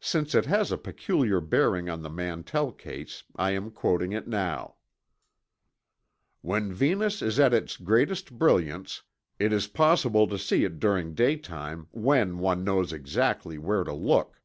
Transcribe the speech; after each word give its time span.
Since 0.00 0.34
it 0.34 0.46
has 0.46 0.72
a 0.72 0.78
peculiar 0.78 1.42
bearing 1.42 1.90
on 1.90 2.00
the 2.00 2.08
Mantell 2.08 2.72
case, 2.72 3.24
I 3.36 3.50
am 3.50 3.70
quoting 3.70 4.12
it 4.12 4.26
now: 4.26 4.76
When 6.40 6.72
Venus 6.72 7.20
is 7.20 7.38
at 7.38 7.52
its 7.52 7.76
greatest 7.76 8.38
brilliance, 8.38 9.02
it 9.38 9.52
is 9.52 9.66
possible 9.66 10.26
to 10.28 10.38
see 10.38 10.64
it 10.64 10.80
during 10.80 11.12
daytime 11.12 11.88
when 11.90 12.38
one 12.38 12.64
knows 12.64 12.94
exactly 12.94 13.58
where 13.58 13.84
to 13.84 13.92
look. 13.92 14.40